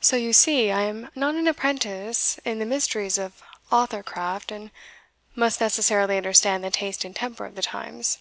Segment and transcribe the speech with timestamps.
[0.00, 3.42] So you see I am not an apprentice in the mysteries of
[3.72, 4.70] author craft, and
[5.34, 8.18] must necessarily understand the taste and temper of the times.